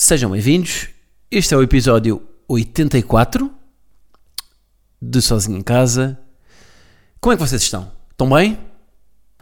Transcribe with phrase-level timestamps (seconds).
[0.00, 0.90] Sejam bem-vindos.
[1.28, 3.52] Este é o episódio 84
[5.02, 6.16] de Sozinho em Casa.
[7.20, 7.90] Como é que vocês estão?
[8.12, 8.56] Estão bem?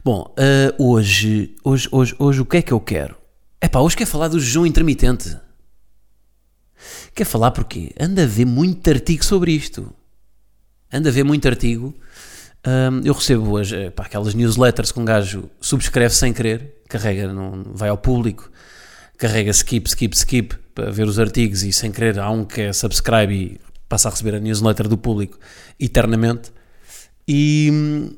[0.02, 3.18] Bom, ah, hoje, hoje, hoje, hoje, o que é que eu quero?
[3.60, 5.36] É pá, hoje quero falar do jejum intermitente.
[7.14, 7.92] Quer falar porquê?
[8.00, 9.92] Anda a ver muito artigo sobre isto.
[10.90, 11.94] Anda a ver muito artigo.
[12.66, 17.62] Hum, eu recebo eh, pá, aquelas newsletters que um gajo subscreve sem querer, carrega, não,
[17.74, 18.50] vai ao público,
[19.16, 22.72] carrega skip, skip, skip para ver os artigos e sem querer há um que é
[22.72, 25.38] subscribe e passa a receber a newsletter do público
[25.80, 26.52] eternamente.
[27.26, 28.12] E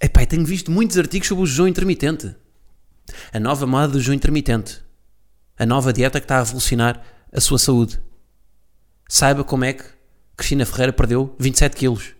[0.00, 2.34] epá, tenho visto muitos artigos sobre o jejum intermitente.
[3.32, 4.82] A nova moda do jejum intermitente.
[5.58, 8.00] A nova dieta que está a revolucionar a sua saúde.
[9.08, 9.84] Saiba como é que
[10.36, 12.14] Cristina Ferreira perdeu 27 quilos.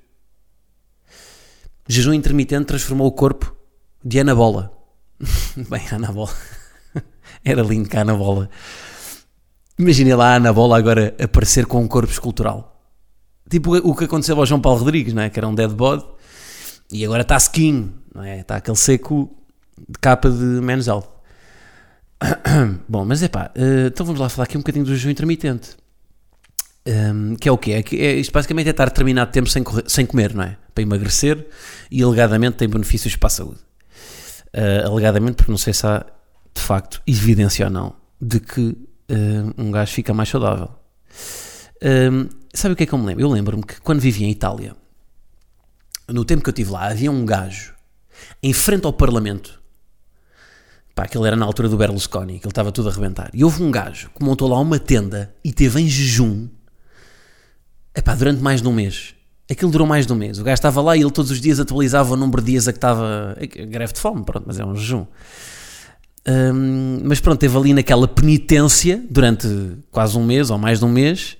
[1.88, 3.56] Jejum intermitente transformou o corpo
[4.04, 4.72] de Ana Bola.
[5.68, 6.32] Bem, Ana Bola.
[7.44, 8.48] Era lindo cá a Ana Bola.
[9.78, 12.68] Imaginem lá a Ana Bola agora aparecer com um corpo escultural.
[13.48, 15.30] Tipo o que aconteceu ao João Paulo Rodrigues, não é?
[15.30, 16.04] que era um dead body.
[16.92, 18.40] E agora está skin, não é?
[18.40, 19.30] Está aquele seco
[19.78, 21.10] de capa de menos alto.
[22.88, 23.50] Bom, mas é pá,
[23.86, 25.76] então vamos lá falar aqui um bocadinho do jejum intermitente.
[26.86, 27.72] Um, que é o quê?
[27.72, 30.56] É, que é, isto basicamente é estar determinado tempo sem, correr- sem comer, não é?
[30.74, 31.46] Para emagrecer
[31.90, 33.60] e alegadamente tem benefícios para a saúde.
[34.54, 36.04] Uh, alegadamente, porque não sei se há
[36.54, 40.70] de facto evidência ou não de que uh, um gajo fica mais saudável.
[41.82, 43.24] Um, sabe o que é que eu me lembro?
[43.24, 44.76] Eu lembro-me que quando vivia em Itália,
[46.08, 47.74] no tempo que eu estive lá, havia um gajo
[48.42, 49.60] em frente ao Parlamento.
[50.94, 53.30] Pá, aquele era na altura do Berlusconi, que ele estava tudo a arrebentar.
[53.32, 56.48] E houve um gajo que montou lá uma tenda e teve em jejum
[57.94, 59.14] epá, durante mais de um mês.
[59.50, 60.38] Aquilo durou mais de um mês.
[60.38, 62.72] O gajo estava lá e ele todos os dias atualizava o número de dias a
[62.72, 63.36] que estava.
[63.68, 65.06] greve de fome, pronto, mas é um jejum.
[66.26, 69.46] Hum, mas pronto, teve ali naquela penitência durante
[69.90, 71.36] quase um mês ou mais de um mês.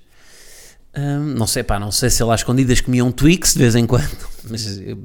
[0.95, 3.75] Hum, não sei, pá, não sei se ele às escondidas comia um Twix de vez
[3.75, 4.15] em quando,
[4.49, 4.95] mas eh,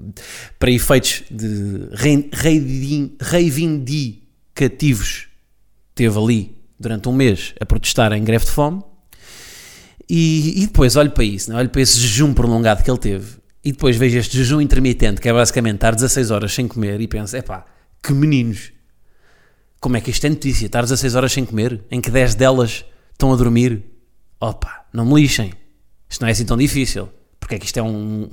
[0.59, 5.28] para efeitos de rei- reivin- reivindicativos,
[5.95, 8.83] teve ali durante um mês a protestar em greve de fome.
[10.10, 11.56] E, e depois olho para isso, né?
[11.59, 15.28] olho para esse jejum prolongado que ele teve, e depois vejo este jejum intermitente, que
[15.28, 17.66] é basicamente estar 16 horas sem comer, e penso: epá,
[18.03, 18.72] que meninos,
[19.81, 20.66] como é que isto é notícia?
[20.66, 23.84] Estar 16 horas sem comer, em que 10 delas estão a dormir?
[24.41, 25.53] Opa, não me lixem.
[26.09, 27.09] Isto não é assim tão difícil.
[27.39, 28.31] Porque é que isto é um.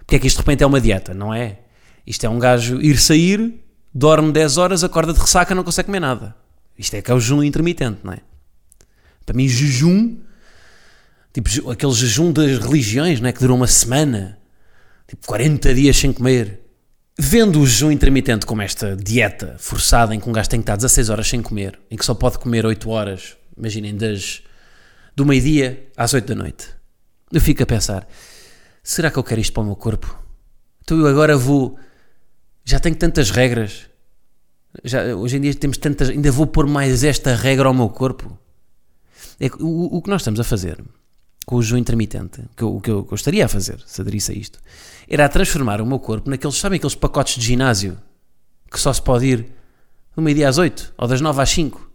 [0.00, 1.14] Porque é que isto de repente é uma dieta?
[1.14, 1.60] Não é?
[2.06, 3.62] Isto é um gajo ir sair,
[3.94, 6.34] dorme 10 horas, acorda de ressaca, não consegue comer nada.
[6.78, 8.20] Isto é que é o jejum intermitente, não é?
[9.26, 10.16] Para mim, jejum,
[11.32, 13.32] tipo aquele jejum das religiões, não é?
[13.32, 14.38] Que dura uma semana,
[15.06, 16.60] tipo 40 dias sem comer.
[17.20, 20.76] Vendo o jejum intermitente como esta dieta forçada em que um gajo tem que estar
[20.76, 24.40] 16 horas sem comer, em que só pode comer 8 horas, imaginem, das,
[25.16, 26.68] do meio-dia às 8 da noite,
[27.32, 28.06] eu fico a pensar:
[28.84, 30.16] será que eu quero isto para o meu corpo?
[30.84, 31.76] Então eu agora vou.
[32.64, 33.90] Já tenho tantas regras,
[34.84, 36.10] já, hoje em dia temos tantas.
[36.10, 38.38] Ainda vou pôr mais esta regra ao meu corpo?
[39.40, 40.78] É o, o que nós estamos a fazer
[41.62, 44.58] jejum intermitente, que eu- o que eu gostaria a fazer, se aderisse a isto,
[45.08, 47.98] era transformar o meu corpo naqueles, sabem aqueles pacotes de ginásio
[48.70, 49.46] que só se pode ir
[50.14, 51.90] do meio-dia às 8 ou das 9 às 5.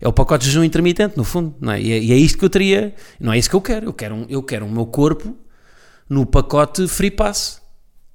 [0.00, 1.80] É o pacote de jejum intermitente, no fundo, não é?
[1.80, 3.86] E, é, e é isto que eu teria, não é isso que eu quero.
[3.86, 5.34] Eu quero, um, eu quero o meu corpo
[6.08, 7.62] no pacote free pass,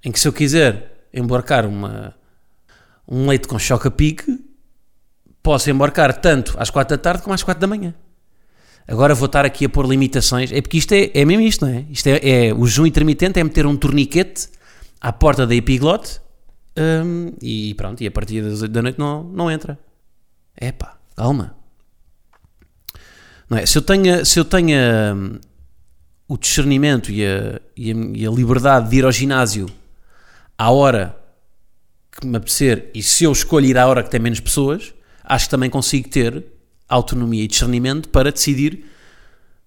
[0.03, 2.13] em que se eu quiser embarcar uma,
[3.07, 4.37] um leite com choca pique,
[5.41, 7.95] posso embarcar tanto às 4 da tarde como às 4 da manhã.
[8.87, 10.51] Agora vou estar aqui a pôr limitações.
[10.51, 11.85] É porque isto é, é mesmo isto, não é?
[11.89, 14.47] Isto é, é o jejum intermitente é meter um torniquete
[15.01, 16.21] à porta da epiglote
[16.77, 19.77] hum, e pronto, e a partir das 8 da noite não, não entra.
[20.59, 21.55] Epá, calma.
[23.49, 23.65] Não é?
[23.65, 24.77] Se eu tenho, se eu tenho
[25.15, 25.39] hum,
[26.29, 29.67] o discernimento e a, e, a, e a liberdade de ir ao ginásio
[30.57, 31.17] à hora
[32.09, 34.93] que me apetecer e se eu escolho ir à hora que tem menos pessoas,
[35.23, 36.56] acho que também consigo ter
[36.87, 38.85] autonomia e discernimento para decidir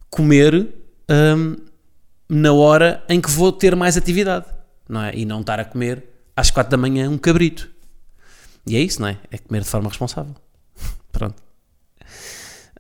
[0.09, 0.69] comer
[1.09, 1.57] hum,
[2.29, 4.47] na hora em que vou ter mais atividade,
[4.89, 5.15] não é?
[5.15, 6.05] E não estar a comer
[6.37, 7.71] às quatro da manhã um cabrito.
[8.67, 9.19] E é isso, não é?
[9.31, 10.35] É comer de forma responsável.
[11.13, 11.43] Pronto.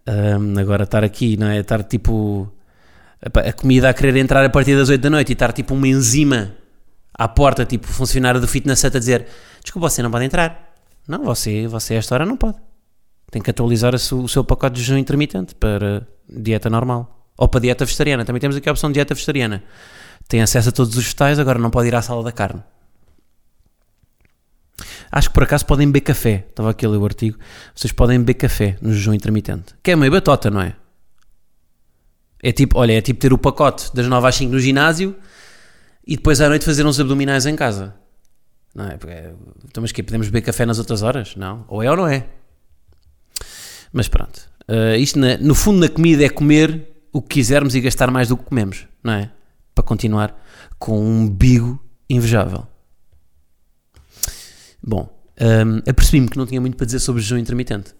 [0.06, 1.58] Ahm, agora estar aqui, não é?
[1.58, 2.52] Estar tipo
[3.22, 5.86] a, comida a querer entrar a partir das 8 da noite e estar tipo uma
[5.86, 6.54] enzima
[7.12, 9.26] à porta, tipo funcionário do fitness center a dizer:
[9.62, 10.74] Desculpa, você não pode entrar.
[11.06, 12.56] Não, você, você a esta hora não pode.
[13.30, 17.26] Tem que atualizar o seu pacote de jejum intermitente para dieta normal.
[17.36, 18.24] Ou para dieta vegetariana.
[18.24, 19.62] Também temos aqui a opção de dieta vegetariana.
[20.28, 22.62] Tem acesso a todos os vegetais, agora não pode ir à sala da carne.
[25.12, 26.46] Acho que por acaso podem beber café.
[26.48, 27.38] Estava aqui a ler o artigo.
[27.74, 29.74] Vocês podem beber café no jejum intermitente.
[29.82, 30.76] Que é meio batota, não é?
[32.42, 35.14] É tipo, olha, é tipo ter o pacote das 9 às 5 no ginásio
[36.06, 37.94] e depois à noite fazer uns abdominais em casa.
[38.74, 38.96] Não é?
[38.96, 39.34] Porque, é-
[39.66, 41.34] então, mas que podemos beber café nas outras horas?
[41.36, 41.64] Não.
[41.68, 42.26] Ou é ou não é?
[43.92, 44.48] Mas pronto.
[44.68, 48.28] Uh, isto, na- no fundo, na comida é comer o que quisermos e gastar mais
[48.28, 49.30] do que comemos, não é?
[49.74, 50.40] Para continuar
[50.78, 52.66] com um bigo invejável.
[54.82, 55.08] Bom,
[55.40, 57.94] um, apercebi-me que não tinha muito para dizer sobre jejum intermitente.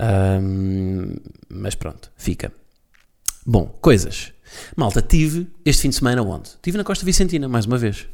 [0.00, 1.14] Um,
[1.48, 2.52] mas pronto, fica.
[3.44, 4.32] Bom, coisas.
[4.76, 6.50] Malta, tive este fim de semana onde?
[6.62, 8.06] Tive na Costa Vicentina, mais uma vez.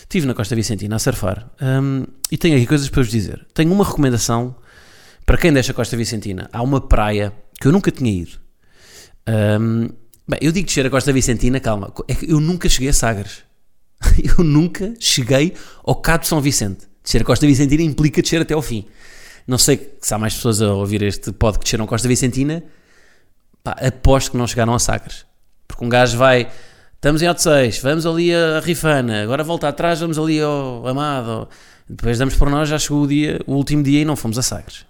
[0.00, 3.46] Estive na Costa Vicentina a surfar um, e tenho aqui coisas para vos dizer.
[3.52, 4.54] Tenho uma recomendação
[5.24, 6.48] para quem deixa a Costa Vicentina.
[6.52, 8.38] Há uma praia que eu nunca tinha ido.
[9.28, 9.88] Um,
[10.28, 13.42] bem, eu digo descer a Costa Vicentina, calma, é que eu nunca cheguei a Sagres.
[14.36, 15.54] Eu nunca cheguei
[15.84, 16.88] ao Cabo São Vicente.
[17.04, 18.84] Descer a Costa Vicentina implica descer até ao fim.
[19.46, 22.62] Não sei se há mais pessoas a ouvir este pod que desceram a Costa Vicentina.
[23.62, 25.24] Pá, aposto que não chegaram a Sagres.
[25.66, 26.50] Porque um gajo vai,
[26.94, 31.48] estamos em Alto 6, vamos ali a Rifana, agora volta atrás, vamos ali ao Amado.
[31.88, 34.42] Depois damos por nós, já chegou o dia, o último dia e não fomos a
[34.42, 34.84] Sagres.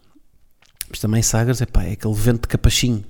[0.93, 3.03] Mas também Sagres, epá, é aquele vento de capachinho.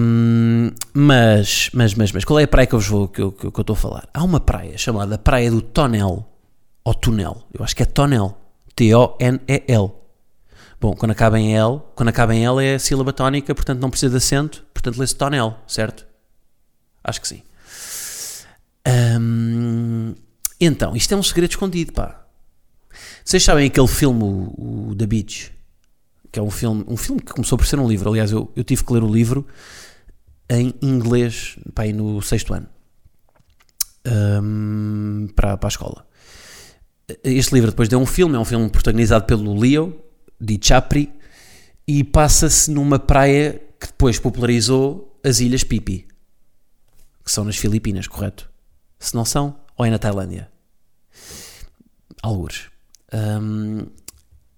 [0.00, 3.44] Hum, mas, mas, mas, mas, qual é a praia que eu vou, que eu, que
[3.44, 4.08] eu estou a falar?
[4.14, 6.26] Há uma praia chamada Praia do Tonel,
[6.82, 8.38] ou Tunel, eu acho que é Tonel,
[8.74, 9.92] T-O-N-E-L.
[10.80, 14.10] Bom, quando acaba em L, quando acaba em L é sílaba tónica, portanto não precisa
[14.12, 16.06] de acento, portanto lê-se Tonel, certo?
[17.04, 17.42] Acho que sim.
[18.88, 20.14] Hum,
[20.58, 22.24] então, isto é um segredo escondido, pá.
[23.22, 25.55] Vocês sabem aquele filme, o, o The Beach?
[26.30, 28.10] Que é um filme, um filme que começou por ser um livro.
[28.10, 29.46] Aliás, eu, eu tive que ler o livro
[30.48, 32.68] em inglês, pá, no sexto ano,
[34.06, 36.06] hum, para, para a escola.
[37.22, 40.00] Este livro depois deu um filme, é um filme protagonizado pelo Leo
[40.40, 41.12] DiCaprio
[41.86, 46.06] e passa-se numa praia que depois popularizou as Ilhas Pipi,
[47.24, 48.50] que são nas Filipinas, correto?
[48.98, 50.50] Se não são, ou é na Tailândia?
[52.22, 52.70] Algures.
[53.12, 53.86] Hum,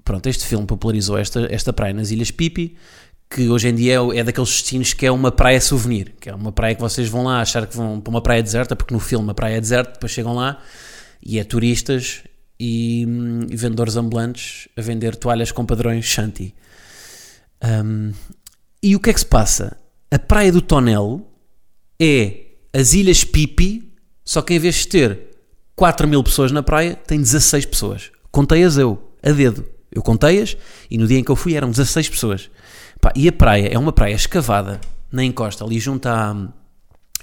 [0.08, 2.74] pronto, este filme popularizou esta, esta praia nas Ilhas Pipi,
[3.28, 6.34] que hoje em dia é, é daqueles destinos que é uma praia souvenir, que é
[6.34, 9.00] uma praia que vocês vão lá achar que vão para uma praia deserta, porque no
[9.00, 10.62] filme a praia é deserta, depois chegam lá
[11.22, 12.22] e é turistas
[12.58, 16.54] e, hum, e vendedores ambulantes a vender toalhas com padrões Shanti.
[17.62, 18.12] Hum,
[18.82, 19.76] e o que é que se passa?
[20.10, 21.30] A praia do Tonel
[22.00, 23.92] é as Ilhas Pipi,
[24.24, 25.20] só que em vez de ter
[25.76, 28.10] 4 mil pessoas na praia, tem 16 pessoas.
[28.30, 29.76] Contei-as eu, a dedo.
[29.90, 30.56] Eu contei-as
[30.90, 32.50] e no dia em que eu fui eram 16 pessoas.
[33.00, 34.80] Pá, e a praia é uma praia escavada
[35.10, 36.48] na encosta, ali junto a.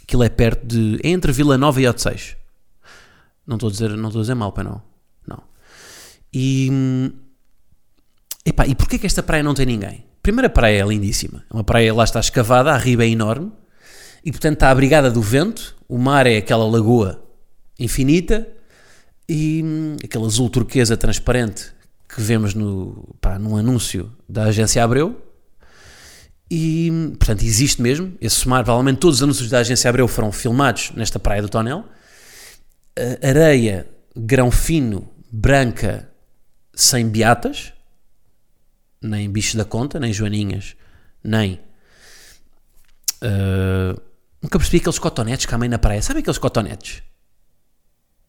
[0.02, 1.00] Aquilo é perto de.
[1.04, 2.36] É entre Vila Nova e Odisseis.
[3.46, 4.82] Não estou a dizer, não estou a dizer mal, pai, não.
[5.28, 5.44] Não.
[6.34, 7.12] E.
[8.46, 10.06] Epá, e porquê que esta praia não tem ninguém?
[10.22, 11.44] Primeiro, a praia é lindíssima.
[11.50, 13.52] É uma praia, lá está escavada, a riba é enorme
[14.24, 15.76] e, portanto, está abrigada do vento.
[15.88, 17.24] O mar é aquela lagoa
[17.80, 18.48] infinita
[19.30, 19.64] e
[20.04, 21.75] aquele azul turquesa transparente
[22.16, 25.22] que vemos no, pá, num anúncio da agência Abreu.
[26.50, 28.16] E, portanto, existe mesmo.
[28.22, 31.84] Esse mar, provavelmente todos os anúncios da agência Abreu foram filmados nesta praia do Tonel.
[32.98, 36.10] A areia, grão fino, branca,
[36.74, 37.74] sem beatas,
[39.02, 40.78] nem bichos da conta, nem joaninhas,
[41.22, 41.60] nem.
[43.22, 44.00] ah,
[44.42, 46.02] nunca percebi aqueles cotonetes que há meio na praia.
[46.02, 47.04] Sabe aqueles cotonetes?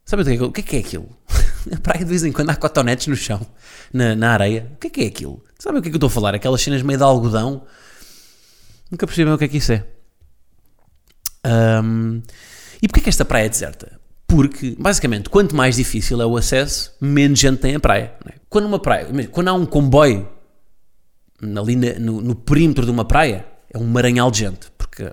[0.07, 1.09] Sabe o que é, o que é que é aquilo?
[1.67, 3.45] Na praia de vez em quando há cotonetes no chão,
[3.93, 4.71] na, na areia.
[4.75, 5.43] O que é que é aquilo?
[5.59, 6.33] Sabe o que é que eu estou a falar?
[6.33, 7.65] Aquelas cenas meio de algodão.
[8.89, 9.85] Nunca percebi bem o que é que isso é.
[11.43, 12.23] Ahm,
[12.81, 13.99] e porquê que esta praia é deserta?
[14.29, 18.15] Porque, basicamente, quanto mais difícil é o acesso, menos gente tem a praia.
[18.29, 18.35] é?
[18.49, 20.29] Quando uma praia, quando há um comboio
[21.43, 25.13] ali no, no perímetro de uma praia, é um maranhal de gente, porque,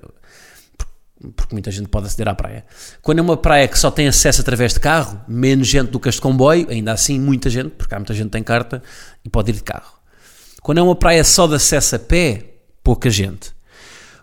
[1.32, 2.66] porque muita gente pode aceder à praia.
[3.02, 6.10] Quando é uma praia que só tem acesso através de carro, menos gente do que
[6.10, 8.82] este comboio, ainda assim muita gente, porque há muita gente que tem carta
[9.24, 9.94] e pode ir de carro.
[10.62, 13.54] Quando é uma praia só de acesso a pé, pouca gente.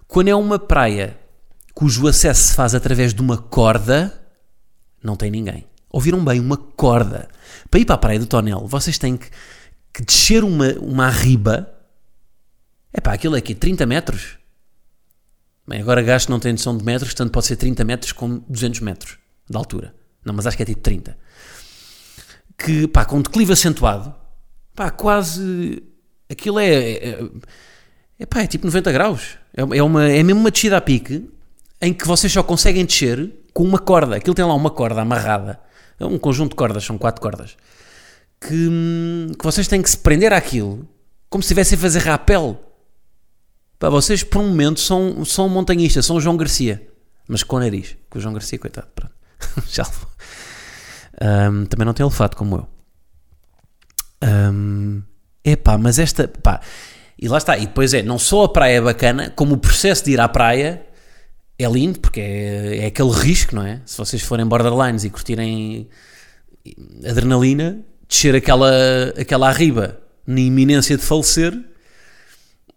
[0.07, 1.19] Quando é uma praia
[1.75, 4.13] cujo acesso se faz através de uma corda,
[5.03, 5.67] não tem ninguém.
[5.91, 6.39] Ouviram bem?
[6.39, 7.29] Uma corda.
[7.71, 9.29] Para ir para a praia do Tonel, vocês têm que,
[9.93, 11.73] que descer uma, uma arriba
[12.93, 14.40] É pá, aquilo é aqui, 30 metros?
[15.71, 18.81] Bem, agora gasto não tem noção de metros, portanto pode ser 30 metros com 200
[18.81, 19.95] metros de altura.
[20.25, 21.17] Não, mas acho que é tipo 30.
[22.59, 24.13] Que, pá, com declive acentuado,
[24.75, 25.81] pá, quase.
[26.29, 26.75] Aquilo é.
[26.75, 27.25] É,
[28.19, 29.39] é, pá, é tipo 90 graus.
[29.57, 31.31] É, é, uma, é mesmo uma descida a pique
[31.81, 34.17] em que vocês só conseguem descer com uma corda.
[34.17, 35.61] Aquilo tem lá uma corda amarrada.
[36.01, 37.57] É um conjunto de cordas, são quatro cordas.
[38.41, 40.89] Que, que vocês têm que se prender àquilo
[41.29, 42.61] como se estivessem a fazer rapel.
[43.81, 46.87] Pá, vocês por um momento são, são montanhistas, são João Garcia.
[47.27, 47.97] Mas com nariz.
[48.11, 48.89] Com o João Garcia, coitado.
[48.95, 49.15] Pronto.
[49.73, 49.85] Já
[51.51, 52.57] um, Também não tem olfato como
[54.23, 54.29] eu.
[54.53, 55.03] Um,
[55.43, 56.29] epá, mas esta.
[56.29, 56.61] Pá,
[57.19, 57.57] e lá está.
[57.57, 60.29] E depois é, não só a praia é bacana, como o processo de ir à
[60.29, 60.87] praia
[61.59, 63.81] é lindo, porque é, é aquele risco, não é?
[63.87, 65.89] Se vocês forem borderlines e curtirem
[67.09, 68.71] adrenalina, descer aquela,
[69.19, 71.70] aquela arriba na iminência de falecer,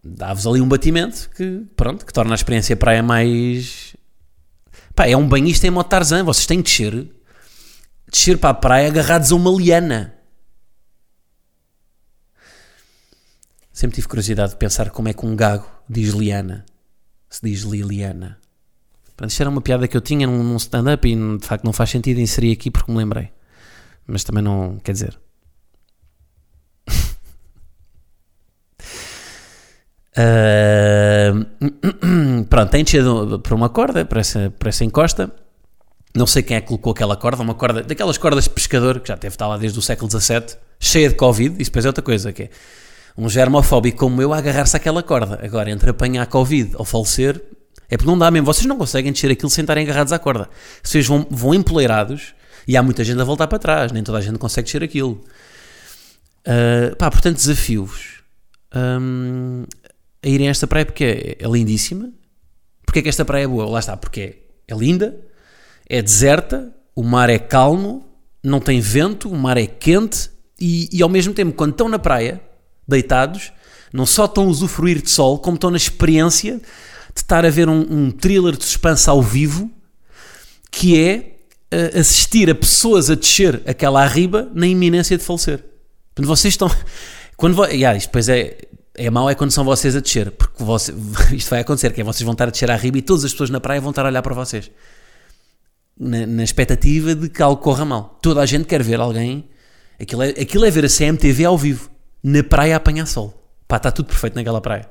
[0.03, 3.95] dá-vos ali um batimento que, pronto, que torna a experiência praia mais.
[4.93, 7.12] Pá, é um banhista em modo Tarzan, vocês têm de descer,
[8.12, 10.13] descer para a praia agarrados a uma liana.
[13.72, 16.63] Sempre tive curiosidade de pensar como é que um gago diz liana,
[17.27, 18.38] se diz Liliana.
[19.15, 21.74] Pronto, isto era uma piada que eu tinha num, num stand-up e de facto não
[21.74, 23.31] faz sentido inserir aqui porque me lembrei.
[24.05, 25.19] Mas também não, quer dizer.
[30.17, 31.46] Uh,
[32.50, 35.32] pronto, tem descido por uma corda, por essa, por essa encosta.
[36.15, 39.08] Não sei quem é que colocou aquela corda, uma corda daquelas cordas de pescador que
[39.08, 41.55] já deve estar lá desde o século XVII, cheia de Covid.
[41.60, 42.50] Isso depois é outra coisa, que é
[43.17, 45.39] um germofóbico como eu a agarrar-se àquela corda.
[45.43, 47.41] Agora, entre apanhar Covid ou falecer,
[47.89, 48.46] é porque não dá mesmo.
[48.46, 50.50] Vocês não conseguem descer aquilo sem estarem agarrados à corda.
[50.84, 52.36] Vocês vão, vão empoleirados
[52.67, 53.91] e há muita gente a voltar para trás.
[53.91, 55.24] Nem toda a gente consegue descer aquilo.
[56.46, 58.22] Uh, pá, portanto, desafios.
[58.75, 59.65] Um,
[60.24, 62.12] a irem a esta praia porque é, é lindíssima.
[62.86, 63.65] Porque é que esta praia é boa?
[63.65, 65.20] Lá está, porque é, é linda,
[65.89, 68.06] é deserta, o mar é calmo,
[68.44, 72.00] não tem vento, o mar é quente e, e ao mesmo tempo, quando estão na
[72.00, 72.42] praia,
[72.88, 73.51] deitados,
[73.92, 76.58] não só estão a usufruir de sol, como estão na experiência
[77.13, 79.70] de estar a ver um, um thriller de suspense ao vivo
[80.72, 81.38] que é
[81.74, 85.60] uh, assistir a pessoas a descer aquela arriba na iminência de falecer.
[86.15, 86.72] Portanto, vocês estão.
[87.38, 87.65] Quando vo...
[87.65, 88.58] yeah, isto depois é
[88.95, 90.93] é mau é quando são vocês a descer, porque você,
[91.33, 93.31] isto vai acontecer, que é vocês vão estar a descer à riba e todas as
[93.31, 94.69] pessoas na praia vão estar a olhar para vocês.
[95.97, 98.17] Na, na expectativa de que algo corra mal.
[98.21, 99.47] Toda a gente quer ver alguém.
[100.00, 101.89] Aquilo é, aquilo é ver a CMTV ao vivo,
[102.23, 103.33] na praia a apanhar sol.
[103.67, 104.89] Pá, está tudo perfeito naquela praia.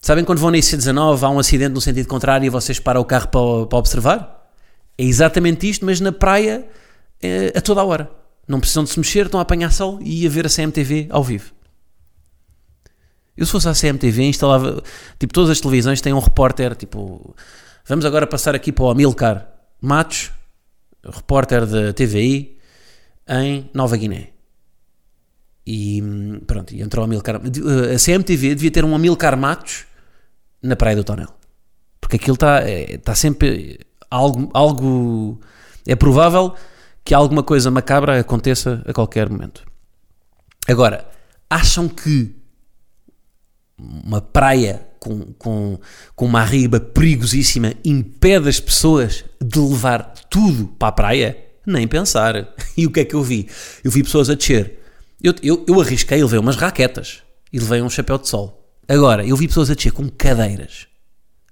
[0.00, 3.04] Sabem quando vão na IC19, há um acidente no sentido contrário e vocês param o
[3.04, 4.50] carro para, para observar?
[4.96, 6.66] É exatamente isto, mas na praia
[7.20, 8.10] é, a toda a hora.
[8.46, 11.24] Não precisam de se mexer, estão a apanhar sol e a ver a CMTV ao
[11.24, 11.55] vivo.
[13.36, 14.82] Eu se fosse a CMTV instalava,
[15.18, 17.34] tipo, todas as televisões têm um repórter, tipo,
[17.86, 19.46] vamos agora passar aqui para o Amilcar
[19.80, 20.32] Matos,
[21.04, 22.58] repórter da TVI
[23.28, 24.30] em Nova Guiné.
[25.66, 26.00] E
[26.46, 27.36] pronto, e entrou o Amilcar.
[27.36, 29.84] A CMTV devia ter um Amilcar Matos
[30.62, 31.28] na Praia do Tonel.
[32.00, 35.40] Porque aquilo está é, tá sempre algo, algo.
[35.86, 36.54] É provável
[37.04, 39.64] que alguma coisa macabra aconteça a qualquer momento.
[40.68, 41.08] Agora,
[41.50, 42.34] acham que
[43.78, 45.78] uma praia com, com,
[46.14, 51.38] com uma arriba perigosíssima impede as pessoas de levar tudo para a praia?
[51.66, 52.54] Nem pensar.
[52.76, 53.48] E o que é que eu vi?
[53.82, 54.78] Eu vi pessoas a descer.
[55.22, 58.70] Eu, eu, eu arrisquei, levei umas raquetas e levei um chapéu de sol.
[58.86, 60.86] Agora, eu vi pessoas a descer com cadeiras.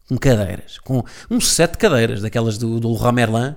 [0.07, 0.79] Com cadeiras.
[0.79, 3.57] Com um set de cadeiras, daquelas do, do Leroy Merlin,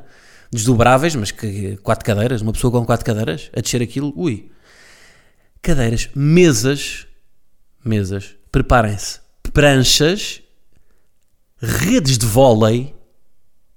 [0.49, 4.49] desdobráveis, mas que quatro cadeiras, uma pessoa com quatro cadeiras, a descer aquilo, ui.
[5.61, 7.05] Cadeiras, mesas,
[7.83, 9.19] mesas, preparem-se,
[9.53, 10.41] pranchas,
[11.59, 12.95] redes de vôlei.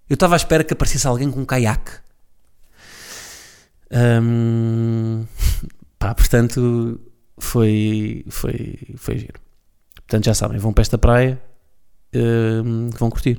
[0.08, 1.92] Eu estava à espera que aparecesse alguém com um caiaque.
[5.98, 6.98] Pá, portanto,
[7.38, 9.38] foi, foi, foi giro.
[9.96, 11.38] Portanto, já sabem, vão para esta praia,
[12.98, 13.38] vão curtir.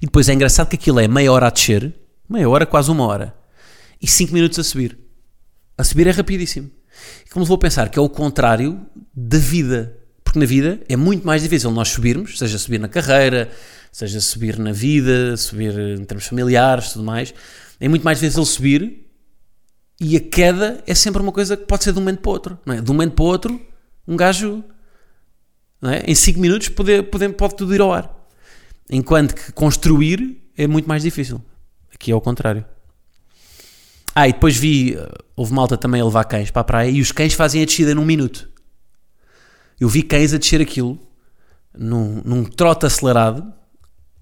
[0.00, 1.92] E depois é engraçado que aquilo é meia hora a descer,
[2.28, 3.34] meia hora, quase uma hora,
[4.00, 5.03] e cinco minutos a subir.
[5.76, 6.70] A subir é rapidíssimo.
[7.26, 9.98] E como vou pensar que é o contrário da vida.
[10.22, 13.50] Porque na vida é muito mais difícil nós subirmos, seja subir na carreira,
[13.92, 17.34] seja subir na vida, subir em termos familiares, tudo mais.
[17.80, 19.04] É muito mais difícil subir
[20.00, 22.32] e a queda é sempre uma coisa que pode ser de um momento para o
[22.32, 22.58] outro.
[22.64, 22.80] Não é?
[22.80, 23.60] De um momento para o outro,
[24.06, 24.64] um gajo
[25.82, 26.10] é?
[26.10, 28.12] em 5 minutos pode, pode, pode tudo ir ao ar.
[28.90, 31.40] Enquanto que construir é muito mais difícil.
[31.92, 32.64] Aqui é o contrário.
[34.14, 34.96] Ah, e depois vi,
[35.34, 37.94] houve malta também a levar cães para a praia e os cães fazem a descida
[37.94, 38.48] num minuto.
[39.80, 40.98] Eu vi cães a descer aquilo
[41.76, 43.52] num, num trote acelerado,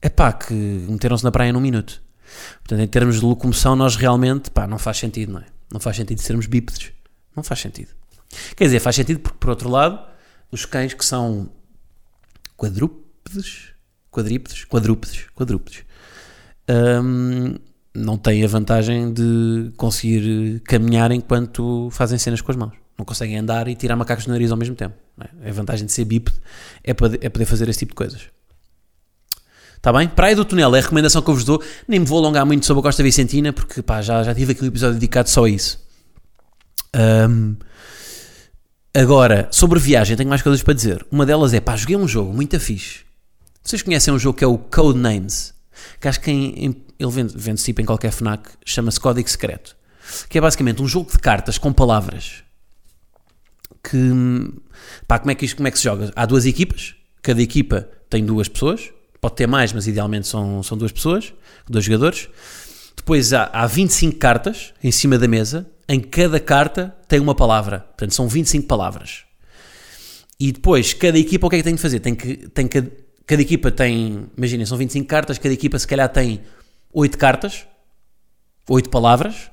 [0.01, 2.03] é pá, que meteram-se na praia num minuto.
[2.61, 5.47] Portanto, em termos de locomoção, nós realmente, pá, não faz sentido, não é?
[5.71, 6.93] Não faz sentido sermos bípedes.
[7.37, 7.91] Não faz sentido.
[8.57, 10.03] Quer dizer, faz sentido porque, por outro lado,
[10.51, 11.51] os cães que são
[12.57, 13.73] quadrúpedes,
[14.11, 15.85] quadrípedes, quadrúpedes, quadrúpedes,
[17.03, 17.57] hum,
[17.95, 22.73] não têm a vantagem de conseguir caminhar enquanto fazem cenas com as mãos.
[22.99, 24.95] Não conseguem andar e tirar macacos do nariz ao mesmo tempo.
[25.43, 25.51] É?
[25.51, 26.37] A vantagem de ser bípede
[26.85, 28.23] é é poder fazer esse tipo de coisas.
[29.83, 30.09] Está bem?
[30.09, 31.61] Praia do Tunel é a recomendação que eu vos dou.
[31.89, 34.63] Nem me vou alongar muito sobre a Costa Vicentina, porque pá, já, já tive aqui
[34.63, 35.85] um episódio dedicado só a isso.
[36.95, 37.57] Um,
[38.95, 41.05] agora, sobre viagem, tenho mais coisas para dizer.
[41.11, 43.01] Uma delas é, pá, joguei um jogo muito fixe.
[43.61, 45.53] Vocês conhecem um jogo que é o Codenames?
[46.01, 49.77] Que acho que em, em, ele vende, vende tipo em qualquer FNAC, chama-se Código Secreto.
[50.29, 52.43] Que é basicamente um jogo de cartas com palavras.
[53.83, 53.99] Que,
[55.07, 56.13] pá, como é que, isto, como é que se joga?
[56.15, 58.91] Há duas equipas, cada equipa tem duas pessoas,
[59.21, 61.33] pode ter mais, mas idealmente são, são duas pessoas,
[61.69, 62.29] dois jogadores.
[62.97, 67.81] Depois há, há 25 cartas em cima da mesa, em cada carta tem uma palavra,
[67.81, 69.25] portanto são 25 palavras.
[70.39, 72.01] E depois, cada equipa o que é que tem de fazer?
[72.01, 72.83] Tem que, tem que,
[73.27, 76.41] cada equipa tem, imaginem, são 25 cartas, cada equipa se calhar tem
[76.93, 77.67] 8 cartas,
[78.69, 79.51] 8 palavras,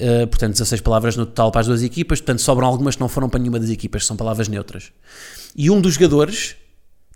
[0.00, 3.08] Uh, portanto, 16 palavras no total para as duas equipas, portanto, sobram algumas que não
[3.08, 4.92] foram para nenhuma das equipas, são palavras neutras.
[5.54, 6.56] E um dos jogadores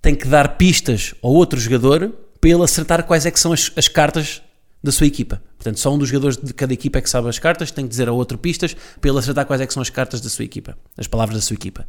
[0.02, 3.72] tem que dar pistas ao outro jogador para ele acertar quais é que são as,
[3.74, 4.42] as cartas
[4.82, 5.42] da sua equipa.
[5.56, 7.88] Portanto, só um dos jogadores de cada equipa é que sabe as cartas, tem que
[7.88, 10.44] dizer ao outro pistas para ele acertar quais é que são as cartas da sua
[10.44, 11.88] equipa, as palavras da sua equipa.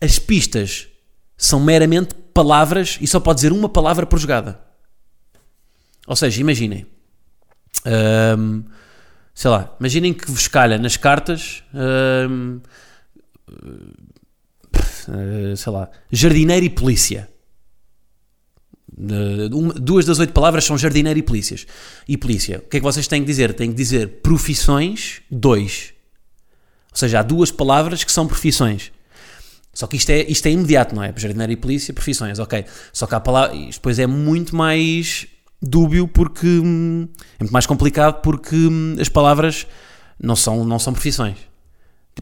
[0.00, 0.86] As pistas
[1.36, 4.69] são meramente palavras e só pode dizer uma palavra por jogada.
[6.06, 6.86] Ou seja, imaginem.
[7.86, 8.64] Hum,
[9.34, 11.62] sei lá, imaginem que vos calha nas cartas.
[11.74, 12.60] Hum,
[13.50, 14.10] hum,
[15.56, 17.28] sei lá, jardineiro e polícia.
[19.52, 21.66] Uma, duas das oito palavras são jardineiro e polícias.
[22.06, 22.58] E polícia.
[22.58, 23.54] O que é que vocês têm que dizer?
[23.54, 25.94] Têm que dizer profissões, dois.
[26.90, 28.92] Ou seja, há duas palavras que são profissões.
[29.72, 31.14] Só que isto é, isto é imediato, não é?
[31.16, 32.64] Jardineiro e polícia, profissões, ok.
[32.92, 35.26] Só que a palavra, depois é muito mais
[35.60, 39.66] dúbio porque hum, é muito mais complicado porque hum, as palavras
[40.18, 41.36] não são, não são profissões.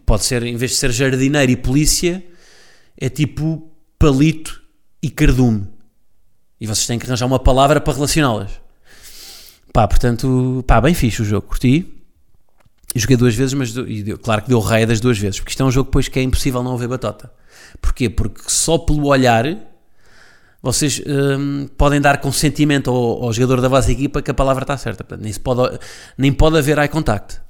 [0.07, 2.24] Pode ser, em vez de ser jardineiro e polícia,
[2.96, 4.62] é tipo palito
[5.03, 5.66] e cardume.
[6.61, 8.51] E vocês têm que arranjar uma palavra para relacioná-las.
[9.72, 11.94] Pá, portanto, pá, bem fixe o jogo, curti.
[12.94, 15.66] Joguei duas vezes, mas deu, claro que deu raia das duas vezes, porque isto é
[15.66, 17.31] um jogo depois que é impossível não haver batota.
[17.81, 18.09] Porquê?
[18.09, 19.44] Porque só pelo olhar
[20.62, 24.77] vocês hum, podem dar consentimento ao, ao, jogador da vossa equipa que a palavra está
[24.77, 25.05] certa.
[25.05, 25.79] Portanto, nem, pode,
[26.16, 27.40] nem pode haver eye contact.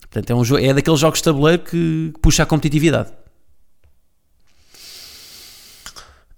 [0.00, 3.10] Portanto, é, um é daqueles jogos de tabuleiro que, que puxa a competitividade.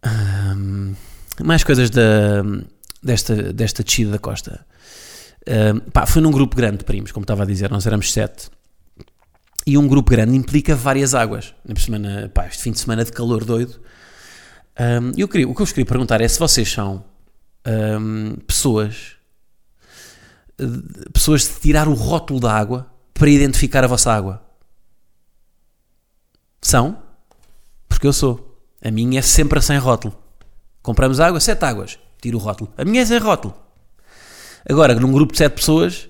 [0.07, 0.95] Hum,
[1.43, 2.43] mais coisas da,
[3.03, 4.65] desta, desta descida da costa.
[5.43, 8.49] Uh, pá, foi num grupo grande de primos, como estava a dizer, nós éramos sete.
[9.67, 11.55] E um grupo grande implica várias águas.
[11.67, 13.81] Na semana, pá, este fim de semana de calor doido.
[14.79, 17.05] Um, eu queria, o que eu vos queria perguntar é se vocês são
[17.67, 19.15] um, pessoas
[21.13, 24.43] pessoas de tirar o rótulo da água para identificar a vossa água.
[26.61, 27.03] São?
[27.89, 28.59] Porque eu sou.
[28.83, 30.17] A minha é sempre sem rótulo.
[30.83, 31.99] Compramos água, sete águas.
[32.21, 32.73] Tiro o rótulo.
[32.77, 33.55] A minha é sem rótulo.
[34.69, 36.09] Agora, num grupo de sete pessoas,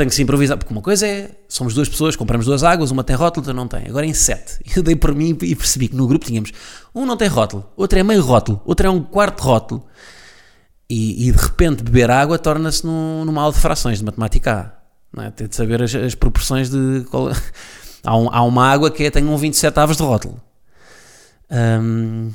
[0.00, 0.56] tenho que se improvisar.
[0.56, 3.68] Porque uma coisa é, somos duas pessoas, compramos duas águas, uma tem rótulo, outra não
[3.68, 3.86] tem.
[3.86, 4.58] Agora em sete.
[4.74, 6.52] Eu dei por mim e percebi que no grupo tínhamos
[6.94, 9.84] um não tem rótulo, outro é meio rótulo, outro é um quarto rótulo.
[10.88, 14.74] E, e de repente beber água torna-se num, numa aula de frações de matemática
[15.14, 15.30] Não é?
[15.30, 17.04] Tem de saber as, as proporções de.
[18.02, 20.40] há, um, há, uma água que é, tem um 27 avos de rótulo.
[21.50, 22.32] Um,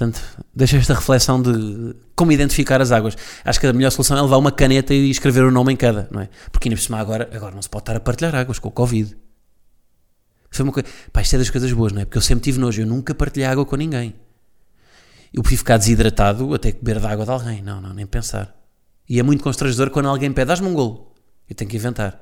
[0.00, 0.22] Portanto,
[0.54, 3.14] deixa esta reflexão de como identificar as águas.
[3.44, 6.08] Acho que a melhor solução é levar uma caneta e escrever o nome em cada,
[6.10, 6.30] não é?
[6.50, 8.72] Porque ainda por cima agora, agora não se pode estar a partilhar águas com o
[8.72, 9.14] Covid.
[10.50, 10.88] Foi uma coisa.
[11.12, 12.06] Pá, isto é das coisas boas, não é?
[12.06, 14.14] Porque eu sempre tive nojo, eu nunca partilhei água com ninguém.
[15.34, 17.60] Eu prefiro ficar desidratado até beber da água de alguém.
[17.60, 18.56] Não, não, nem pensar.
[19.06, 21.12] E é muito constrangedor quando alguém pede, dás-me um golo.
[21.46, 22.18] Eu tenho que inventar.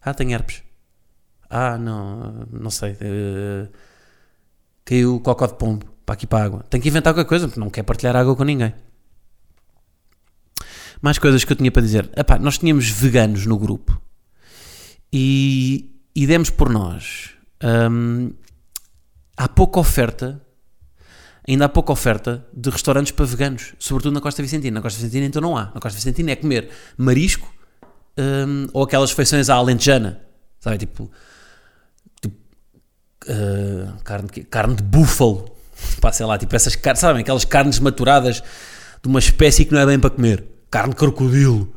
[0.00, 0.64] Ah, tenho herpes.
[1.48, 2.94] Ah, não, não sei.
[2.94, 3.68] Uh,
[4.84, 6.64] caiu cocó de pombo para aqui para a água.
[6.70, 8.72] Tenho que inventar qualquer coisa, porque não quer partilhar água com ninguém.
[11.02, 12.10] Mais coisas que eu tinha para dizer.
[12.16, 14.00] Epá, nós tínhamos veganos no grupo
[15.12, 17.32] e, e demos por nós.
[17.62, 18.32] Hum,
[19.36, 20.40] há pouca oferta,
[21.46, 24.76] ainda há pouca oferta de restaurantes para veganos, sobretudo na Costa Vicentina.
[24.76, 25.66] Na Costa Vicentina então não há.
[25.66, 27.52] Na Costa Vicentina é comer marisco
[28.16, 30.22] hum, ou aquelas feições à alentejana,
[30.58, 30.78] sabe?
[30.78, 31.10] Tipo,
[32.22, 32.36] tipo
[33.28, 35.57] uh, carne, carne de búfalo
[36.00, 38.42] Pá, sei lá, tipo essas carnes, sabem, aquelas carnes maturadas
[39.02, 40.44] de uma espécie que não é bem para comer.
[40.70, 41.72] Carne de crocodilo,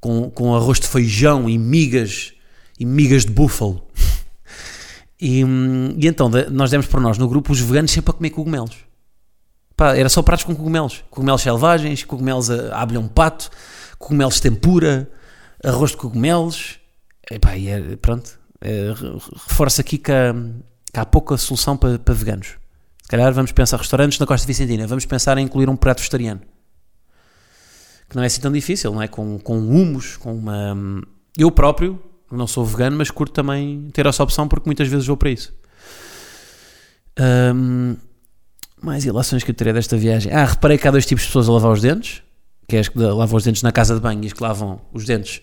[0.00, 2.32] com, com arroz de feijão e migas,
[2.78, 3.86] e migas de búfalo.
[5.20, 5.42] E,
[5.96, 8.76] e então nós demos para nós no grupo os veganos sempre a comer cogumelos.
[9.76, 11.04] Pá, era só pratos com cogumelos.
[11.10, 13.50] Cogumelos selvagens, cogumelos a, a abelhão pato,
[13.98, 15.10] cogumelos de tempura,
[15.62, 16.78] arroz de cogumelos.
[17.30, 20.34] E, pá, e é, pronto, é, re- reforço aqui que há,
[20.92, 22.54] que há pouca solução para, para veganos.
[23.08, 26.42] Se calhar vamos pensar restaurantes na Costa Vicentina, vamos pensar em incluir um prato vegetariano.
[28.06, 29.08] Que não é assim tão difícil, não é?
[29.08, 30.76] Com, com humus, com uma...
[31.34, 31.98] Eu próprio,
[32.30, 35.54] não sou vegano, mas curto também ter essa opção porque muitas vezes vou para isso.
[37.18, 37.96] Ahm,
[38.82, 40.30] mais ilações que eu terei desta viagem.
[40.30, 42.22] Ah, reparei que há dois tipos de pessoas a lavar os dentes,
[42.68, 44.82] que é as que lavam os dentes na casa de banho e as que lavam
[44.92, 45.40] os dentes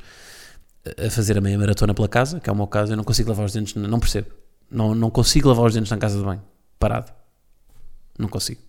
[1.04, 3.28] a fazer a meia maratona pela casa, que é o meu caso, eu não consigo
[3.30, 4.28] lavar os dentes, não percebo.
[4.69, 6.43] Não, não consigo lavar os dentes na casa de banho,
[6.78, 7.25] parado.
[8.17, 8.62] Não consigo.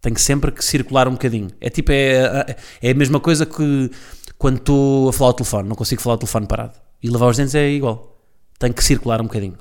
[0.00, 1.50] Tenho sempre que circular um bocadinho.
[1.60, 3.90] É tipo, é, é a mesma coisa que
[4.38, 6.78] quando estou a falar ao telefone, não consigo falar ao telefone parado.
[7.02, 8.18] E lavar os dentes é igual.
[8.58, 9.58] Tenho que circular um bocadinho.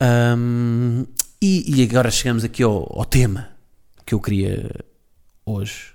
[0.00, 1.04] Ahm,
[1.40, 3.50] e, e agora chegamos aqui ao, ao tema
[4.04, 4.68] que eu queria
[5.46, 5.92] hoje,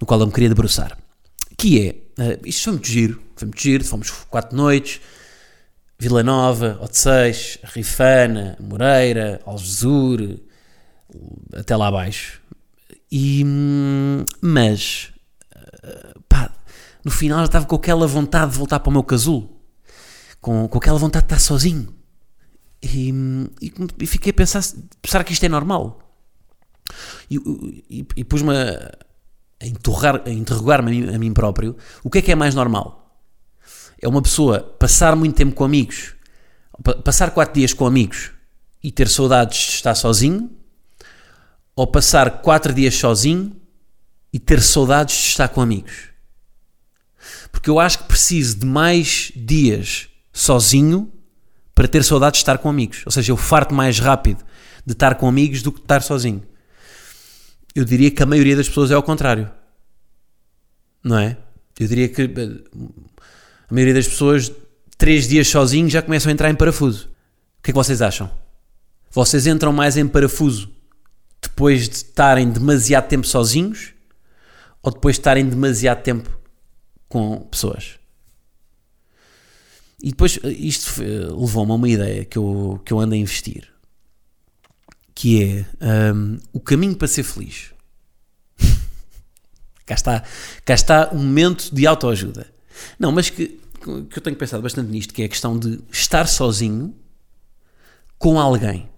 [0.00, 0.96] no qual eu me queria debruçar.
[1.56, 5.00] Que é, eh, isto foi muito giro, foi muito giro, fomos quatro noites,
[5.98, 10.38] Vila Nova, Odeceixe, Rifana, Moreira, Algesur,
[11.52, 12.40] até lá abaixo.
[13.10, 15.12] E, hum, mas,
[15.54, 16.50] eh, pá,
[17.04, 19.50] no final eu estava com aquela vontade de voltar para o meu casulo,
[20.40, 21.94] com, com aquela vontade de estar sozinho.
[22.82, 24.62] E, hum, e, e fiquei a pensar,
[25.06, 26.00] será que isto é normal?
[27.30, 27.36] E,
[27.88, 28.92] e, e pus-me a,
[29.60, 33.03] a, a interrogar-me a mim, a mim próprio, o que é que é mais normal?
[34.04, 36.14] É uma pessoa passar muito tempo com amigos,
[36.82, 38.30] pa- passar quatro dias com amigos
[38.82, 40.50] e ter saudades de estar sozinho,
[41.74, 43.56] ou passar quatro dias sozinho
[44.30, 46.10] e ter saudades de estar com amigos?
[47.50, 51.10] Porque eu acho que preciso de mais dias sozinho
[51.74, 53.02] para ter saudades de estar com amigos.
[53.06, 54.44] Ou seja, eu farto mais rápido
[54.84, 56.42] de estar com amigos do que de estar sozinho.
[57.74, 59.50] Eu diria que a maioria das pessoas é ao contrário.
[61.02, 61.38] Não é?
[61.80, 62.60] Eu diria que eh,
[63.74, 64.52] a maioria das pessoas,
[64.96, 67.08] três dias sozinhos, já começam a entrar em parafuso.
[67.58, 68.30] O que é que vocês acham?
[69.10, 70.70] Vocês entram mais em parafuso
[71.42, 73.92] depois de estarem demasiado tempo sozinhos
[74.80, 76.30] ou depois de estarem demasiado tempo
[77.08, 77.98] com pessoas?
[80.00, 83.68] E depois isto eh, levou-me a uma ideia que eu, que eu ando a investir,
[85.12, 87.72] que é hum, o caminho para ser feliz.
[89.84, 90.22] cá, está,
[90.64, 92.54] cá está um momento de autoajuda.
[92.98, 96.26] Não, mas que, que eu tenho pensado bastante nisto, que é a questão de estar
[96.26, 96.94] sozinho
[98.18, 98.88] com alguém.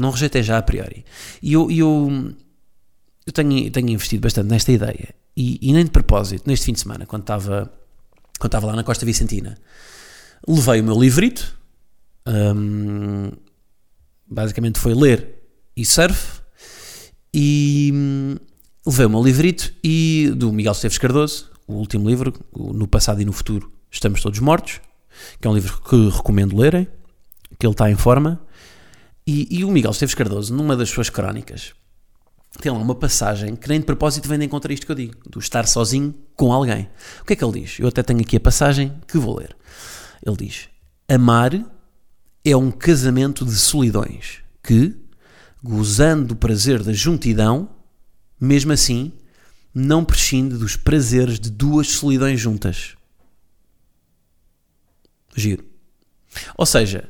[0.00, 1.04] Não rejeitei já a priori.
[1.42, 2.34] E eu, eu,
[3.26, 5.14] eu tenho, tenho investido bastante nesta ideia.
[5.36, 7.72] E, e nem de propósito, neste fim de semana, quando estava,
[8.38, 9.58] quando estava lá na Costa Vicentina,
[10.48, 11.56] levei o meu livrito.
[12.26, 13.30] hum,
[14.26, 15.42] basicamente foi ler
[15.76, 16.40] e surf.
[17.32, 18.36] E hum,
[18.86, 23.24] levei o meu livrito e do Miguel Esteves Cardoso, o último livro, No Passado e
[23.24, 24.80] no Futuro Estamos Todos Mortos,
[25.40, 26.86] que é um livro que recomendo lerem,
[27.58, 28.40] que ele está em forma.
[29.26, 31.74] E, e o Miguel Esteves Cardoso, numa das suas crónicas,
[32.60, 35.14] tem lá uma passagem que nem de propósito vem de encontrar isto que eu digo,
[35.28, 36.88] do estar sozinho com alguém.
[37.20, 37.78] O que é que ele diz?
[37.78, 39.56] Eu até tenho aqui a passagem que vou ler.
[40.24, 40.68] Ele diz:
[41.08, 41.52] Amar
[42.44, 44.96] é um casamento de solidões que,
[45.62, 47.68] gozando do prazer da juntidão,
[48.40, 49.12] mesmo assim,
[49.74, 52.96] não prescinde dos prazeres de duas solidões juntas.
[55.34, 55.64] Giro.
[56.56, 57.08] Ou seja,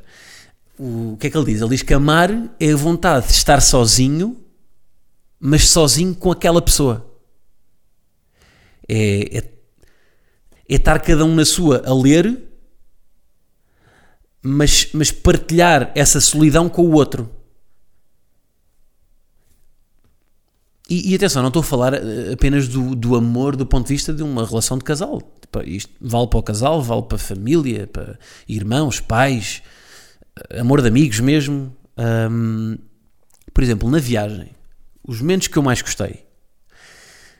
[0.78, 1.60] o que é que ele diz?
[1.60, 4.36] Ele diz que amar é a vontade de estar sozinho,
[5.38, 7.06] mas sozinho com aquela pessoa.
[8.88, 9.52] É, é,
[10.68, 12.48] é estar cada um na sua a ler,
[14.42, 17.39] mas, mas partilhar essa solidão com o outro.
[20.90, 23.94] E, e atenção, não estou a falar eh, apenas do, do amor do ponto de
[23.94, 25.22] vista de uma relação de casal.
[25.40, 29.62] Tipo, Isto vale para o casal, vale para a família, para irmãos, pais,
[30.50, 31.72] eh, amor de amigos mesmo.
[31.96, 32.76] Ahm,
[33.54, 34.50] por exemplo, na viagem,
[35.06, 36.24] os momentos que eu mais gostei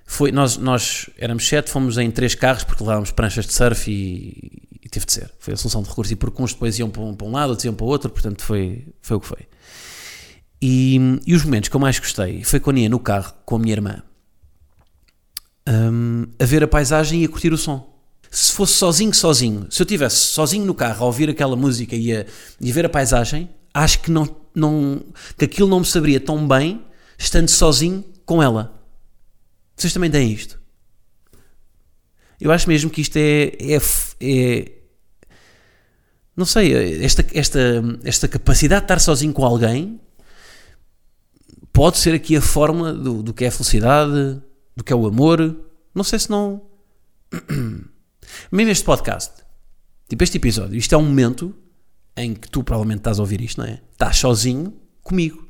[0.06, 0.30] foi.
[0.30, 4.88] Nós, nós éramos sete, fomos em três carros porque levávamos pranchas de surf e, e
[4.88, 5.30] teve de ser.
[5.40, 6.12] Foi a solução de recurso.
[6.12, 8.10] E porque uns depois iam para um, para um lado, outros iam para o outro,
[8.10, 9.48] portanto foi, foi o que foi.
[10.62, 13.58] E, e os momentos que eu mais gostei foi quando ia no carro com a
[13.58, 14.02] minha irmã
[15.68, 17.88] hum, a ver a paisagem e a curtir o som.
[18.30, 22.14] Se fosse sozinho, sozinho, se eu estivesse sozinho no carro a ouvir aquela música e
[22.16, 22.26] a,
[22.60, 25.02] e a ver a paisagem, acho que não, não,
[25.36, 26.84] que aquilo não me saberia tão bem
[27.18, 28.80] estando sozinho com ela.
[29.76, 30.60] Vocês também têm isto?
[32.40, 33.80] Eu acho mesmo que isto é, é,
[34.20, 34.72] é
[36.36, 37.60] não sei, esta, esta,
[38.04, 40.00] esta capacidade de estar sozinho com alguém
[41.80, 44.38] pode ser aqui a fórmula do, do que é a felicidade,
[44.76, 45.64] do que é o amor.
[45.94, 46.60] Não sei se não.
[48.52, 49.42] Mesmo este podcast,
[50.06, 51.56] tipo este episódio, isto é um momento
[52.14, 53.80] em que tu provavelmente estás a ouvir isto, não é?
[53.92, 55.48] Estás sozinho comigo.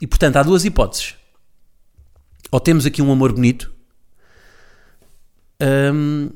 [0.00, 1.16] E portanto há duas hipóteses.
[2.52, 3.74] Ou temos aqui um amor bonito,
[5.60, 6.30] hum,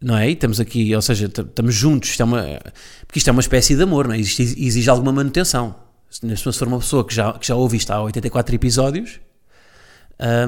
[0.00, 0.30] não é?
[0.30, 2.42] E estamos aqui, ou seja, estamos juntos, isto é uma,
[3.06, 4.18] porque isto é uma espécie de amor, não é?
[4.18, 5.87] Existe, exige alguma manutenção.
[6.10, 9.20] Se for uma pessoa que já, que já ouve isto há 84 episódios,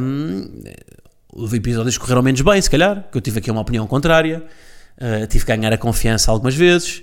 [0.00, 0.62] hum,
[1.32, 4.44] os episódios correram menos bem, se calhar, que eu tive aqui uma opinião contrária,
[4.96, 7.02] uh, tive que ganhar a confiança algumas vezes,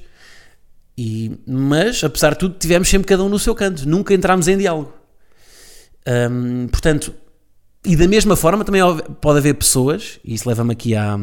[0.97, 4.57] e, mas, apesar de tudo, tivemos sempre cada um no seu canto, nunca entramos em
[4.57, 4.93] diálogo.
[6.31, 7.13] Um, portanto,
[7.85, 8.81] e da mesma forma também
[9.21, 11.17] pode haver pessoas, e isso leva-me aqui à,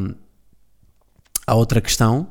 [1.46, 2.28] à outra questão,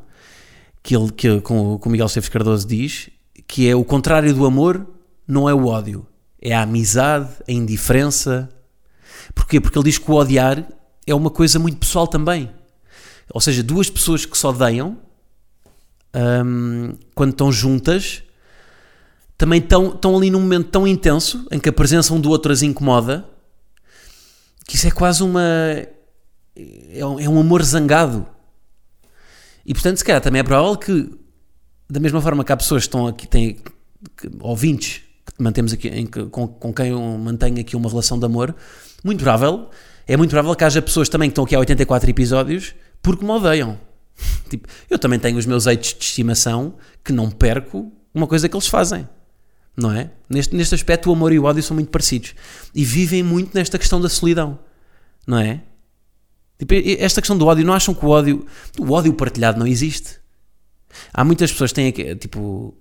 [0.82, 3.10] que, ele, que com o Miguel Esteves Cardoso diz,
[3.48, 4.86] que é o contrário do amor
[5.28, 6.06] não é o ódio,
[6.42, 8.50] é a amizade, a indiferença.
[9.34, 9.60] Porquê?
[9.60, 10.68] Porque ele diz que o odiar
[11.06, 12.50] é uma coisa muito pessoal também.
[13.34, 14.98] Ou seja, duas pessoas que se odeiam,
[16.46, 18.24] hum, quando estão juntas,
[19.38, 22.52] também estão, estão ali num momento tão intenso em que a presença um do outro
[22.52, 23.26] as incomoda,
[24.66, 25.42] que isso é quase uma.
[26.94, 28.26] É um, é um amor zangado.
[29.66, 31.10] E portanto, se calhar também é provável que,
[31.94, 33.58] da mesma forma que há pessoas que estão aqui, têm
[34.40, 38.56] ouvintes que mantemos aqui, em, com, com quem eu mantenho aqui uma relação de amor,
[39.04, 39.70] muito provável,
[40.08, 43.30] é muito provável que haja pessoas também que estão aqui há 84 episódios porque me
[43.30, 43.80] odeiam.
[44.50, 48.56] tipo, eu também tenho os meus eitos de estimação que não perco uma coisa que
[48.56, 49.08] eles fazem.
[49.78, 50.10] Não é?
[50.28, 52.34] Neste, neste aspecto, o amor e o ódio são muito parecidos.
[52.74, 54.58] E vivem muito nesta questão da solidão.
[55.28, 55.62] Não é?
[56.58, 58.46] Tipo, esta questão do ódio, não acham que o ódio,
[58.80, 60.23] o ódio partilhado não existe?
[61.14, 62.76] Há muitas pessoas que têm, tipo,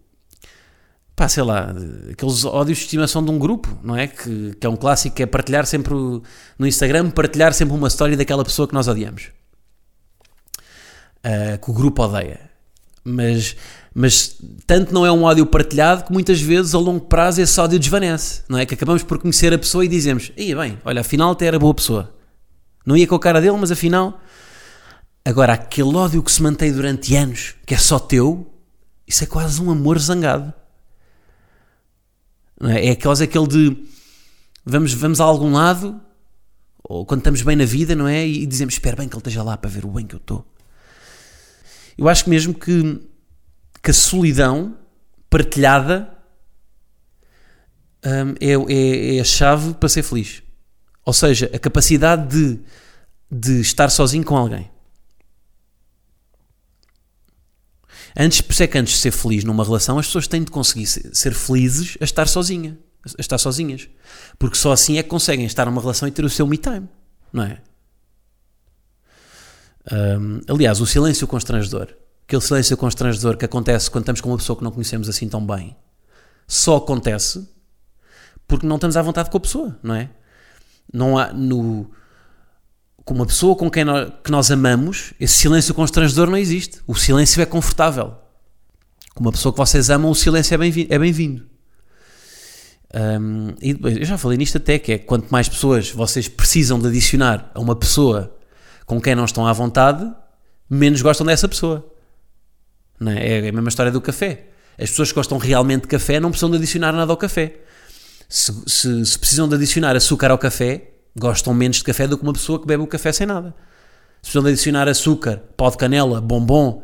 [1.15, 1.73] pá, sei lá,
[2.11, 4.07] aqueles ódios de estimação de um grupo, não é?
[4.07, 8.17] Que, que é um clássico que é partilhar sempre no Instagram, partilhar sempre uma história
[8.17, 9.31] daquela pessoa que nós odiamos.
[11.25, 12.51] Uh, que o grupo odeia.
[13.05, 13.57] Mas,
[13.95, 17.79] mas tanto não é um ódio partilhado que muitas vezes, a longo prazo, esse ódio
[17.79, 18.67] desvanece, não é?
[18.67, 21.75] Que acabamos por conhecer a pessoa e dizemos: ia bem, olha, afinal até era boa
[21.75, 22.15] pessoa.
[22.85, 24.21] Não ia com a cara dele, mas afinal.
[25.25, 28.53] Agora, aquele ódio que se mantém durante anos, que é só teu,
[29.07, 30.53] isso é quase um amor zangado.
[32.63, 32.89] É?
[32.89, 33.87] é aqueles, aquele de
[34.65, 36.01] vamos, vamos a algum lado,
[36.83, 38.27] ou quando estamos bem na vida, não é?
[38.27, 40.47] E dizemos, espera bem que ele esteja lá para ver o bem que eu estou.
[41.97, 43.01] Eu acho mesmo que,
[43.83, 44.77] que a solidão
[45.31, 46.13] partilhada
[48.05, 50.43] hum, é, é, é a chave para ser feliz.
[51.05, 52.61] Ou seja, a capacidade de,
[53.31, 54.72] de estar sozinho com alguém.
[58.17, 60.51] Antes, por isso é que antes de ser feliz numa relação, as pessoas têm de
[60.51, 62.79] conseguir ser felizes a estar sozinha,
[63.19, 63.89] a estar sozinhas.
[64.39, 66.89] Porque só assim é que conseguem estar numa relação e ter o seu me time,
[67.33, 67.61] não é?
[69.91, 71.89] Um, aliás, o silêncio constrangedor,
[72.25, 75.45] aquele silêncio constrangedor que acontece quando estamos com uma pessoa que não conhecemos assim tão
[75.45, 75.77] bem,
[76.47, 77.49] só acontece
[78.47, 80.11] porque não estamos à vontade com a pessoa, não é?
[80.93, 81.91] Não há no
[83.05, 86.81] com uma pessoa com quem nós, que nós amamos, esse silêncio constrangedor não existe.
[86.87, 88.15] O silêncio é confortável.
[89.15, 90.95] Com uma pessoa que vocês amam, o silêncio é bem-vindo.
[90.95, 91.13] É bem
[92.95, 96.89] um, e eu já falei nisto até, que é quanto mais pessoas vocês precisam de
[96.89, 98.37] adicionar a uma pessoa
[98.85, 100.07] com quem não estão à vontade,
[100.69, 101.91] menos gostam dessa pessoa.
[103.01, 103.47] Não é?
[103.47, 104.49] é a mesma história do café.
[104.79, 107.61] As pessoas que gostam realmente de café não precisam de adicionar nada ao café.
[108.29, 112.23] Se, se, se precisam de adicionar açúcar ao café, gostam menos de café do que
[112.23, 113.55] uma pessoa que bebe o café sem nada.
[114.23, 116.83] Se precisam de adicionar açúcar, pó de canela, bombom,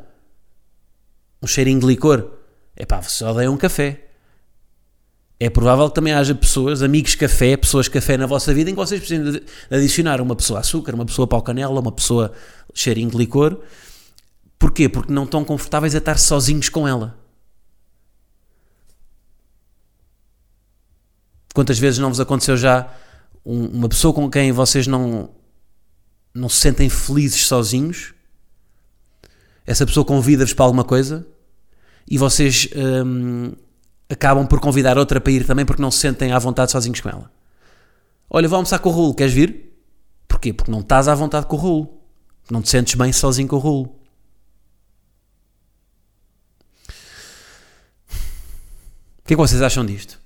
[1.42, 2.30] um cheirinho de licor,
[2.76, 4.04] é pá, vocês odeiam um café.
[5.40, 8.78] É provável que também haja pessoas, amigos café, pessoas café na vossa vida em que
[8.78, 12.32] vocês precisam de adicionar uma pessoa açúcar, uma pessoa pau canela, uma pessoa
[12.74, 13.56] cheirinho de licor.
[14.58, 14.88] Porquê?
[14.88, 17.16] Porque não estão confortáveis a estar sozinhos com ela.
[21.54, 22.92] Quantas vezes não vos aconteceu já
[23.52, 25.30] uma pessoa com quem vocês não,
[26.34, 28.14] não se sentem felizes sozinhos,
[29.66, 31.26] essa pessoa convida-vos para alguma coisa
[32.10, 32.68] e vocês
[33.04, 33.52] hum,
[34.08, 37.08] acabam por convidar outra para ir também porque não se sentem à vontade sozinhos com
[37.08, 37.30] ela.
[38.30, 39.72] Olha, vou almoçar com o Raul, queres vir?
[40.26, 40.52] Porquê?
[40.52, 42.02] Porque não estás à vontade com o Raul.
[42.50, 43.98] Não te sentes bem sozinho com o Raul.
[49.28, 50.18] que é que vocês acham disto?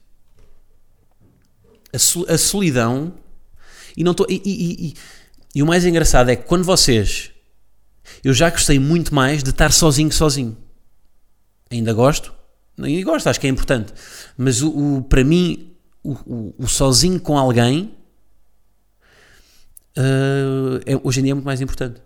[1.92, 3.14] A, sol- a solidão.
[3.96, 4.94] E, não tô, e, e- e-
[5.54, 7.30] e o mais engraçado é que quando vocês.
[8.24, 10.56] Eu já gostei muito mais de estar sozinho, sozinho.
[11.70, 12.32] Ainda gosto.
[12.78, 13.92] E gosto, acho que é importante.
[14.36, 17.94] Mas o, o- para mim, o, o- o sozinho com alguém.
[19.96, 22.00] ah, é- hoje em dia é muito mais importante.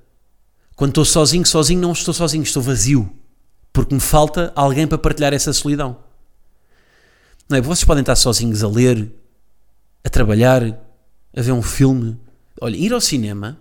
[0.75, 3.11] Quando estou sozinho, sozinho, não estou sozinho, estou vazio.
[3.73, 5.99] Porque me falta alguém para partilhar essa solidão.
[7.49, 7.61] Não é?
[7.61, 9.11] Vocês podem estar sozinhos a ler,
[10.07, 10.63] a trabalhar,
[11.37, 12.17] a ver um filme.
[12.61, 13.59] Olha, ir ao cinema,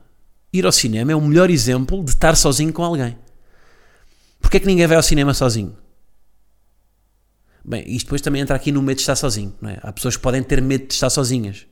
[0.53, 3.17] ir ao cinema é o melhor exemplo de estar sozinho com alguém.
[4.39, 5.75] Porquê é que ninguém vai ao cinema sozinho?
[7.65, 9.55] Bem, isto depois também entra aqui no medo de estar sozinho.
[9.59, 9.79] Não é?
[9.81, 11.65] Há pessoas que podem ter medo de estar sozinhas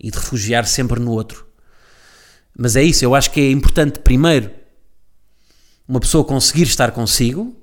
[0.00, 1.46] e de refugiar sempre no outro.
[2.56, 4.50] Mas é isso, eu acho que é importante primeiro
[5.86, 7.54] uma pessoa conseguir estar consigo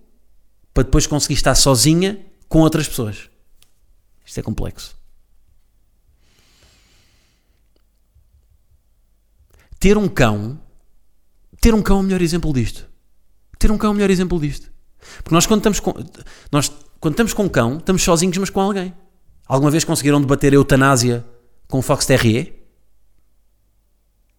[0.71, 3.27] para depois conseguir estar sozinha com outras pessoas.
[4.23, 4.96] Isto é complexo.
[9.79, 10.59] Ter um cão,
[11.61, 12.87] ter um cão é o melhor exemplo disto.
[13.59, 14.71] Ter um cão é o melhor exemplo disto.
[15.23, 15.93] Porque nós quando estamos com,
[16.51, 18.93] nós, quando estamos com um cão, estamos sozinhos, mas com alguém.
[19.47, 21.25] Alguma vez conseguiram debater a eutanásia
[21.67, 22.53] com o Fox Terrier?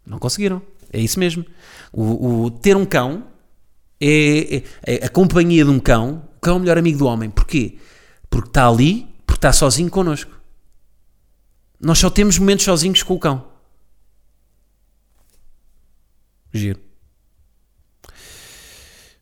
[0.07, 0.61] Não conseguiram.
[0.93, 1.45] É isso mesmo.
[1.93, 3.25] O, o- ter um cão
[4.01, 6.25] é, é- é a companhia de um cão.
[6.37, 7.31] O cão é o melhor amigo do homem.
[7.31, 7.79] Porquê?
[8.31, 10.33] Porque está ali, porque está sozinho connosco.
[11.81, 13.47] Nós só temos momentos sozinhos com o cão.
[16.53, 16.81] Giro.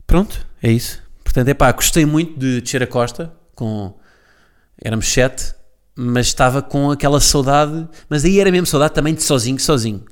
[0.05, 1.01] Pronto, é isso.
[1.23, 3.93] Portanto, é pá, gostei muito de descer a costa com.
[4.81, 5.53] Éramos sete,
[5.95, 7.87] mas estava com aquela saudade.
[8.09, 10.05] Mas aí era mesmo saudade também de sozinho, sozinho.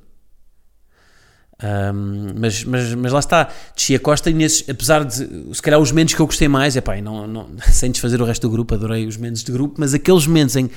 [1.62, 5.15] Ahm, mas, mas, mas lá está, desci a costa e nesses, apesar de
[5.56, 8.25] se calhar os momentos que eu gostei mais, é pá, não, não, sem desfazer o
[8.25, 10.69] resto do grupo, adorei os momentos de grupo, mas aqueles momentos em,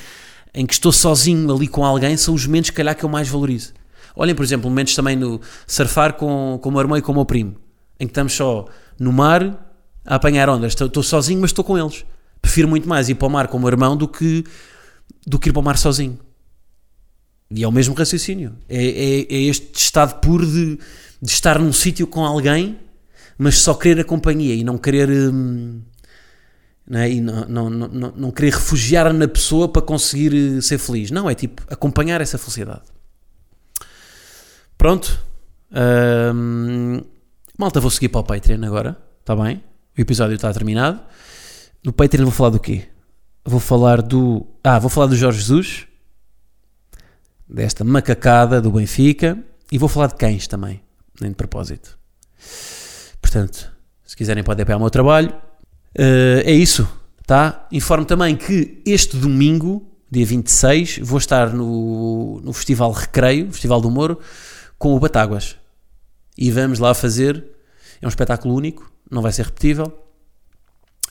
[0.55, 3.29] em que estou sozinho ali com alguém são os momentos, se calhar, que eu mais
[3.29, 3.73] valorizo.
[4.21, 7.15] Olhem, por exemplo, momentos também no surfar com, com o meu irmão e com o
[7.15, 7.55] meu primo,
[8.01, 8.67] em que estamos só
[8.99, 9.65] no mar
[10.05, 10.73] a apanhar ondas.
[10.73, 12.05] Estou, estou sozinho, mas estou com eles.
[12.43, 14.45] Prefiro muito mais ir para o mar com o meu irmão do que,
[15.27, 16.19] do que ir para o mar sozinho.
[17.51, 18.55] E é o mesmo raciocínio.
[18.69, 20.77] É, é- é este estado puro de,
[21.23, 22.77] de estar num sítio com alguém,
[23.39, 25.09] mas só querer a companhia e não querer.
[25.09, 25.81] hum,
[26.87, 27.11] não, é?
[27.11, 31.11] E não, não, não, não- querer refugiar na pessoa para conseguir eh, ser feliz.
[31.11, 32.83] Não, é tipo acompanhar essa felicidade.
[34.79, 35.21] Pronto.
[36.35, 37.03] Hum,
[37.59, 38.97] malta, vou seguir para o Patreon agora.
[39.21, 39.63] Está bem?
[39.97, 41.01] O episódio está terminado.
[41.85, 42.87] No Patreon vou falar do quê?
[43.45, 44.47] Vou falar do.
[44.63, 45.89] Ah, vou falar do Jorge Jesus
[47.49, 49.39] desta macacada do Benfica
[49.73, 50.83] e vou falar de cães também,
[51.21, 51.99] nem de propósito.
[53.21, 53.73] Portanto,
[54.05, 55.35] se quiserem podem apoiar o meu trabalho.
[55.95, 56.89] Eh, é isso,
[57.27, 57.67] tá?
[57.73, 63.91] Informo também que este domingo, dia 26, vou estar no, no Festival Recreio, Festival do
[63.91, 64.21] Moro,
[64.79, 65.57] com o Batáguas.
[66.37, 67.45] E vamos lá fazer,
[68.01, 69.93] é um espetáculo único, não vai ser repetível.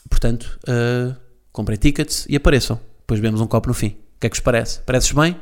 [0.08, 1.14] Portanto, eh,
[1.52, 2.80] comprem tickets e apareçam.
[3.00, 3.88] Depois bebemos um copo no fim.
[3.88, 4.80] O que é que vos parece?
[4.80, 5.36] Parece bem?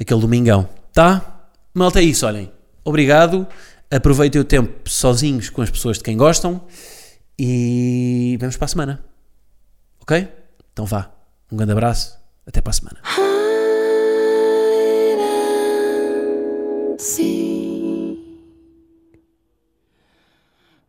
[0.00, 0.68] aquele domingão.
[0.92, 1.48] Tá?
[1.72, 2.52] Malta, é isso, olhem.
[2.84, 3.46] Obrigado.
[3.90, 6.64] Aproveitem o tempo sozinhos com as pessoas de quem gostam
[7.38, 9.04] e vemos para a semana.
[10.00, 10.28] Ok?
[10.72, 11.10] Então vá.
[11.50, 12.18] Um grande abraço.
[12.46, 13.33] Até para a semana.
[17.04, 18.18] See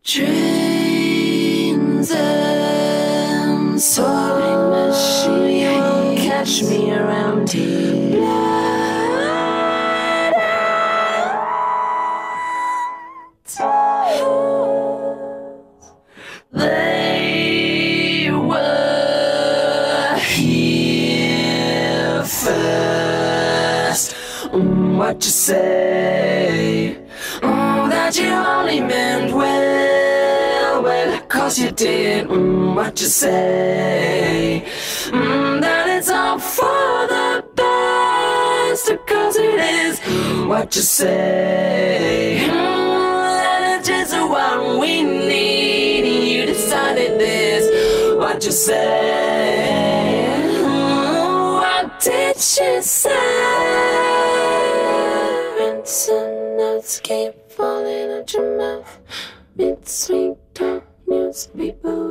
[0.02, 8.55] trains and soaring machines catch me around here.
[25.06, 26.98] What you say?
[27.42, 32.28] Mm, that you only meant well, well, cause you did.
[32.28, 34.64] Mm, what you say?
[35.12, 40.00] Mm, that it's all for the best, cause it is.
[40.48, 42.48] What you say?
[42.50, 46.06] Mm, that it's just what we need.
[46.34, 47.64] You decided this.
[48.18, 50.26] What you say?
[50.66, 53.45] Mm, what did she say?
[55.86, 58.98] Rinse and notes keep falling out your mouth.
[59.56, 62.05] Mid-sweet talk news, people